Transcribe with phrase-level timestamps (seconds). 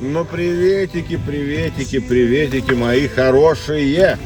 [0.00, 4.16] Ну, приветики, приветики, приветики, мои хорошие.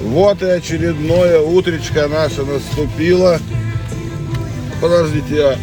[0.00, 3.38] Вот и очередное утречко наше наступило.
[4.80, 5.58] Подождите, я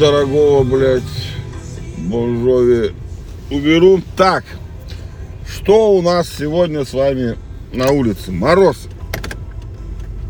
[0.00, 1.02] дорогого, блядь,
[1.98, 2.94] Бонжови
[3.50, 4.00] уберу.
[4.16, 4.44] Так,
[5.46, 7.36] что у нас сегодня с вами
[7.74, 8.32] на улице?
[8.32, 8.88] Мороз.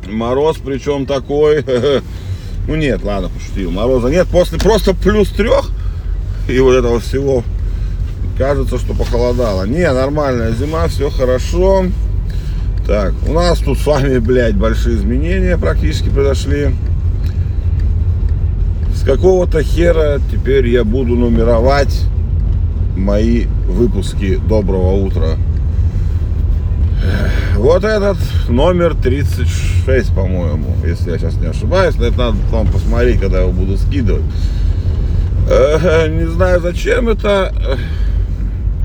[0.09, 1.65] Мороз, причем такой...
[2.69, 3.71] Ну нет, ладно, пошутил.
[3.71, 4.27] Мороза нет.
[4.27, 5.71] После просто плюс трех
[6.49, 7.45] и вот этого всего
[8.37, 9.65] кажется, что похолодало.
[9.65, 11.87] Не, нормальная зима, все хорошо.
[12.87, 16.69] Так, у нас тут с вами, блядь, большие изменения практически произошли.
[18.95, 22.03] С какого-то хера теперь я буду нумеровать
[22.97, 25.37] мои выпуски Доброго утра.
[27.57, 28.19] Вот этот
[28.49, 31.97] номер 36, по-моему, если я сейчас не ошибаюсь.
[31.97, 34.25] Но это надо потом посмотреть, когда я его буду скидывать.
[35.49, 37.53] Э, не знаю, зачем это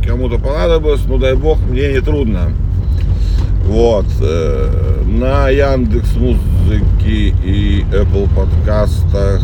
[0.05, 2.51] кому-то понадобилось, ну дай бог, мне не трудно.
[3.65, 4.05] Вот.
[4.21, 9.41] Э, на Яндекс Музыке и Apple подкастах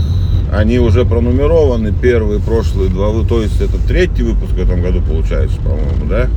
[0.51, 5.57] они уже пронумерованы, первые, прошлые два, то есть это третий выпуск в этом году получается,
[5.57, 6.27] по-моему, да?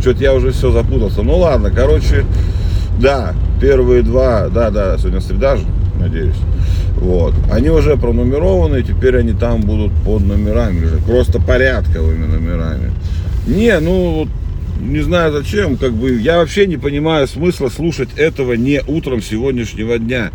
[0.00, 1.22] Что-то я уже все запутался.
[1.22, 2.24] Ну ладно, короче,
[3.00, 5.64] да, первые два, да, да, сегодня среда же,
[5.98, 6.36] надеюсь.
[6.96, 7.34] Вот.
[7.50, 12.92] Они уже пронумерованы, теперь они там будут под номерами уже, просто порядковыми номерами.
[13.46, 14.28] Не, ну,
[14.80, 19.98] не знаю зачем, как бы, я вообще не понимаю смысла слушать этого не утром сегодняшнего
[19.98, 20.30] дня.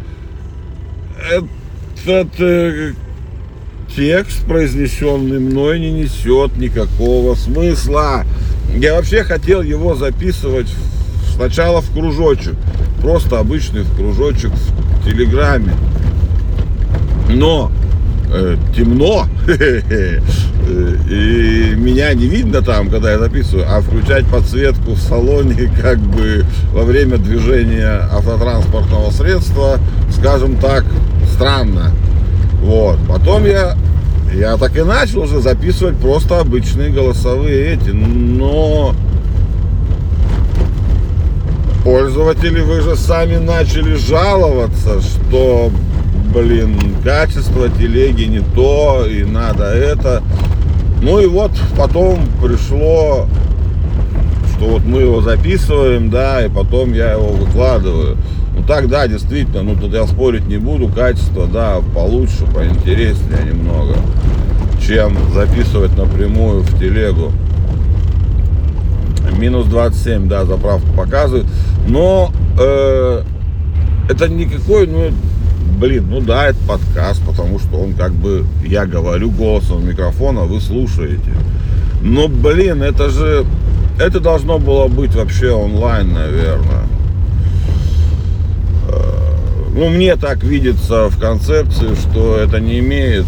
[1.30, 2.94] Этот э,
[3.96, 8.24] текст, произнесенный мной, не несет никакого смысла.
[8.76, 10.74] Я вообще хотел его записывать
[11.36, 12.56] сначала в кружочек,
[13.02, 15.74] просто обычный в кружочек в Телеграме.
[17.30, 17.72] Но
[18.34, 19.28] э, темно,
[20.68, 26.46] и меня не видно там, когда я записываю, а включать подсветку в салоне как бы
[26.74, 29.80] во время движения автотранспортного средства,
[30.12, 30.86] скажем так,
[31.34, 31.92] странно.
[32.62, 33.00] Вот.
[33.08, 33.76] Потом я,
[34.34, 38.96] я так и начал уже записывать просто обычные голосовые эти, но
[41.84, 45.72] пользователи, вы же сами начали жаловаться, что
[46.34, 50.24] блин, качество телеги не то, и надо это.
[51.02, 53.28] Ну и вот потом пришло,
[54.56, 58.18] что вот мы его записываем, да, и потом я его выкладываю.
[58.56, 63.96] Ну так, да, действительно, ну тут я спорить не буду, качество, да, получше, поинтереснее немного,
[64.86, 67.32] чем записывать напрямую в телегу.
[69.38, 71.48] Минус 27, да, заправку показывает.
[71.88, 73.24] Но э,
[74.08, 75.12] это никакой, ну,
[75.82, 80.62] блин, ну да, это подкаст, потому что он как бы, я говорю голосом микрофона, вы
[80.62, 81.32] слушаете.
[82.04, 83.46] Но, блин, это же,
[84.00, 86.86] это должно было быть вообще онлайн, наверное.
[88.90, 93.26] Э, ну, мне так видится в концепции, что это не имеет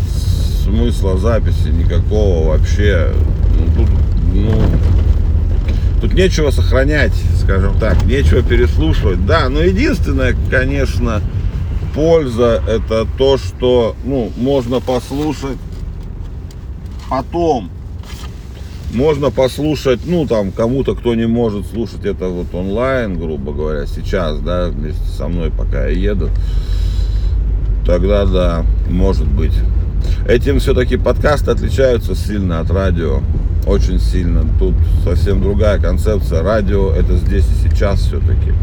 [0.63, 3.13] смысла записи никакого вообще.
[3.57, 3.89] Ну, тут,
[4.31, 4.51] ну,
[6.01, 9.25] тут нечего сохранять, скажем так, нечего переслушивать.
[9.25, 11.21] Да, но единственное, конечно,
[11.93, 15.57] польза это то, что ну, можно послушать
[17.09, 17.69] потом.
[18.93, 24.39] Можно послушать, ну там кому-то, кто не может слушать это вот онлайн, грубо говоря, сейчас,
[24.39, 26.29] да, вместе со мной, пока я еду.
[27.85, 29.53] Тогда да, может быть.
[30.27, 33.21] Этим все-таки подкасты отличаются сильно от радио.
[33.65, 34.45] Очень сильно.
[34.59, 36.43] Тут совсем другая концепция.
[36.43, 38.53] Радио это здесь и сейчас все-таки.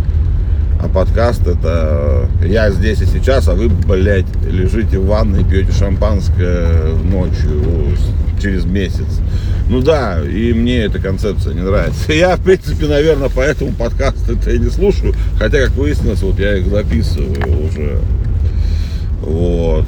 [0.83, 6.95] А подкаст это я здесь и сейчас, а вы, блядь, лежите в ванной пьете шампанское
[7.05, 7.95] ночью
[8.41, 9.21] через месяц.
[9.69, 12.13] Ну да, и мне эта концепция не нравится.
[12.13, 15.15] Я, в принципе, наверное, поэтому подкаст это и не слушаю.
[15.39, 17.99] Хотя, как выяснилось, вот я их записываю уже.
[19.21, 19.87] Вот.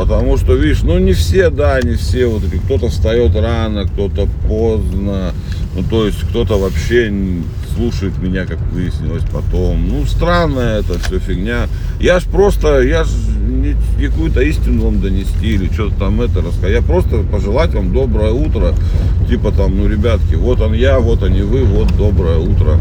[0.00, 2.24] Потому что, видишь, ну не все, да, не все.
[2.24, 5.34] Вот кто-то встает рано, кто-то поздно.
[5.76, 7.12] Ну, то есть кто-то вообще
[7.74, 9.86] слушает меня, как выяснилось потом.
[9.88, 11.68] Ну, странная это все фигня.
[12.00, 13.08] Я ж просто, я ж
[13.98, 16.72] не какую-то истину вам донести или что-то там это рассказать.
[16.72, 18.74] Я просто пожелать вам доброе утро.
[19.28, 22.80] Типа там, ну, ребятки, вот он я, вот они вы, вот доброе утро.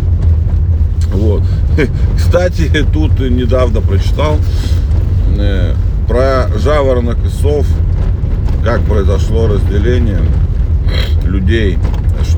[1.12, 1.44] Вот.
[2.16, 4.38] Кстати, тут недавно прочитал
[5.38, 5.74] э,
[6.10, 7.66] про жаворонок и сов,
[8.66, 10.20] как произошло разделение
[11.24, 11.78] людей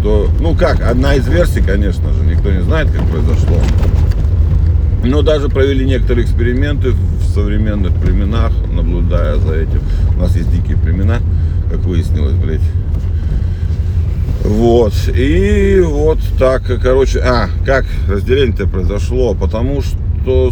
[0.01, 3.57] что, ну как, одна из версий, конечно же, никто не знает, как произошло.
[5.03, 9.81] Но даже провели некоторые эксперименты в современных племенах, наблюдая за этим.
[10.15, 11.19] У нас есть дикие племена,
[11.69, 12.61] как выяснилось, блядь.
[14.43, 14.93] Вот.
[15.15, 19.35] И вот так, короче, а, как разделение-то произошло?
[19.35, 20.51] Потому что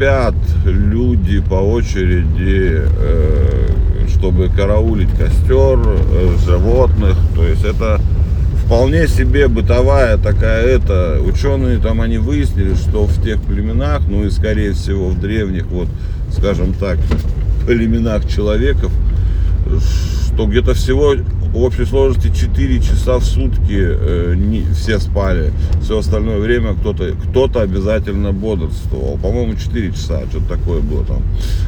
[0.00, 3.68] спят люди по очереди, э,
[4.08, 7.18] чтобы караулить костер, э, животных.
[7.34, 8.00] То есть это
[8.64, 11.20] вполне себе бытовая такая это.
[11.22, 15.88] Ученые там они выяснили, что в тех племенах, ну и скорее всего в древних, вот,
[16.32, 16.96] скажем так,
[17.66, 18.92] племенах человеков,
[20.28, 21.14] что где-то всего
[21.52, 25.52] в общей сложности 4 часа в сутки э, не, все спали.
[25.82, 29.18] Все остальное время кто-то кто обязательно бодрствовал.
[29.18, 31.22] По-моему, 4 часа, что-то такое было там.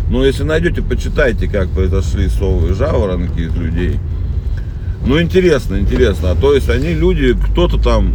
[0.09, 3.99] Но если найдете, почитайте, как произошли совы и жаворонки из людей.
[5.05, 6.31] Ну, интересно, интересно.
[6.31, 8.15] А то есть они люди, кто-то там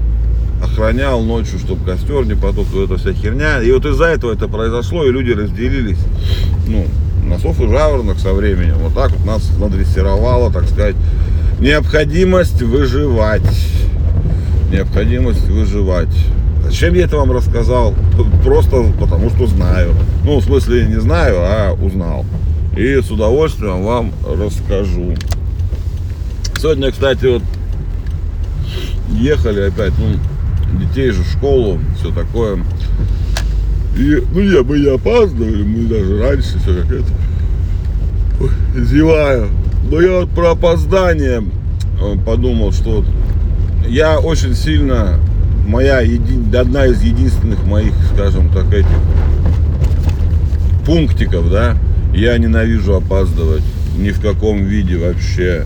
[0.64, 3.62] охранял ночью, чтобы костер не потух, вот эта вся херня.
[3.62, 6.00] И вот из-за этого это произошло, и люди разделились.
[6.68, 6.86] Ну,
[7.28, 8.78] на сов и жаворонок со временем.
[8.80, 10.96] Вот так вот нас надрессировало, так сказать,
[11.60, 13.42] необходимость выживать.
[14.72, 16.16] Необходимость выживать.
[16.64, 17.94] Зачем я это вам рассказал?
[18.44, 19.94] Просто потому что знаю.
[20.24, 22.26] Ну, в смысле, не знаю, а узнал.
[22.76, 25.16] И с удовольствием вам расскажу.
[26.60, 27.44] Сегодня, кстати, вот
[29.12, 32.58] ехали опять, ну, детей же в школу, все такое.
[33.96, 37.12] И, ну, я, мы не опаздывали, мы даже раньше все как это.
[38.42, 38.50] Ой,
[38.84, 39.50] зеваю.
[39.90, 41.44] Но я вот про опоздание
[42.26, 43.06] подумал, что
[43.88, 45.20] я очень сильно,
[45.66, 48.88] моя еди, одна из единственных моих, скажем так, этих
[50.86, 51.78] пунктиков, да,
[52.14, 53.64] я ненавижу опаздывать
[53.98, 55.66] ни в каком виде вообще.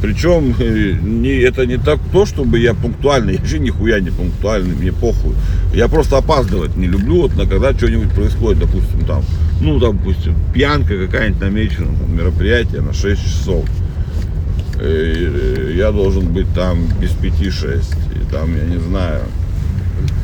[0.00, 4.74] Причем э, не, это не так то, чтобы я пунктуальный, я вообще нихуя не пунктуальный,
[4.74, 5.34] мне похуй.
[5.74, 9.22] Я просто опаздывать не люблю, вот на когда что-нибудь происходит, допустим, там,
[9.60, 13.64] ну, допустим, пьянка какая-нибудь намечена, там, мероприятие на 6 часов.
[14.76, 17.82] И э, я должен быть там без 5-6.
[18.16, 19.22] И там, я не знаю,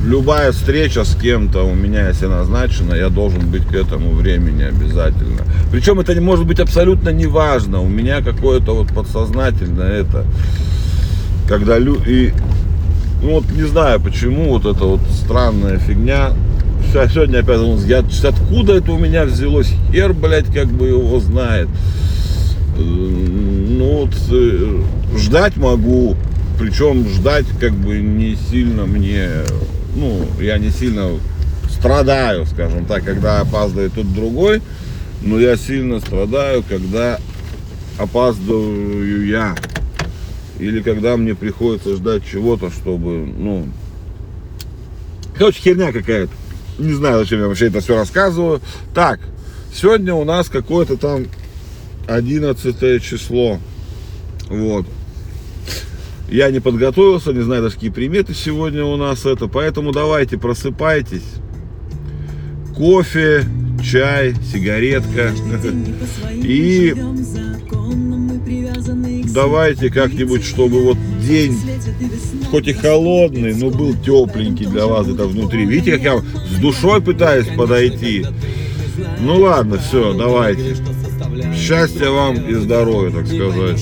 [0.03, 5.43] любая встреча с кем-то у меня, если назначена, я должен быть к этому времени обязательно.
[5.71, 7.81] Причем это не может быть абсолютно неважно.
[7.81, 10.25] У меня какое-то вот подсознательное это,
[11.49, 12.33] когда люди...
[13.23, 16.33] Ну вот не знаю почему, вот это вот странная фигня.
[17.13, 19.73] Сегодня опять думал, я, откуда это у меня взялось?
[19.93, 21.69] Хер, блядь, как бы его знает.
[22.79, 24.83] Ну вот э,
[25.17, 26.17] ждать могу,
[26.59, 29.29] причем ждать как бы не сильно мне
[29.97, 31.19] ну, я не сильно
[31.71, 34.63] страдаю, скажем так, когда опаздывает тот другой,
[35.23, 37.19] но я сильно страдаю, когда
[37.99, 39.57] опаздываю я.
[40.59, 43.67] Или когда мне приходится ждать чего-то, чтобы, ну...
[45.37, 46.33] Короче, херня какая-то.
[46.79, 48.61] Не знаю, зачем я вообще это все рассказываю.
[48.95, 49.21] Так,
[49.75, 51.27] сегодня у нас какое-то там
[52.07, 53.59] 11 число.
[54.49, 54.87] Вот.
[56.29, 59.47] Я не подготовился, не знаю даже какие приметы сегодня у нас это.
[59.47, 61.25] Поэтому давайте просыпайтесь.
[62.77, 63.45] Кофе,
[63.83, 65.33] чай, сигаретка.
[66.35, 66.95] И
[69.33, 71.59] давайте как-нибудь, чтобы вот день,
[72.51, 75.67] хоть и холодный, но был тепленький для вас это внутри.
[75.67, 78.25] Видите, как я с душой пытаюсь подойти.
[79.21, 80.77] Ну ладно, все, давайте.
[81.55, 83.81] Счастья вам и здоровья, так сказать.